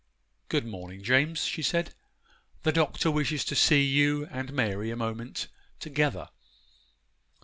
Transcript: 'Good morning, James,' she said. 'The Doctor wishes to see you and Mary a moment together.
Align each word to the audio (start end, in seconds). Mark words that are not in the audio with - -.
'Good 0.49 0.65
morning, 0.65 1.03
James,' 1.03 1.43
she 1.43 1.61
said. 1.61 1.93
'The 2.63 2.71
Doctor 2.71 3.11
wishes 3.11 3.45
to 3.45 3.55
see 3.55 3.83
you 3.83 4.25
and 4.31 4.51
Mary 4.51 4.89
a 4.89 4.95
moment 4.95 5.47
together. 5.79 6.29